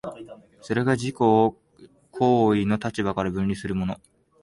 [0.61, 1.55] それが自己を
[2.09, 4.01] 行為の立場から分離するのも、